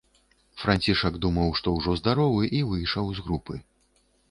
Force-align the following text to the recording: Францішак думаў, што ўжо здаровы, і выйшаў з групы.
Францішак 0.61 1.19
думаў, 1.25 1.51
што 1.61 1.75
ўжо 1.77 1.95
здаровы, 2.01 2.43
і 2.61 2.65
выйшаў 2.73 3.05
з 3.21 3.29
групы. 3.29 3.63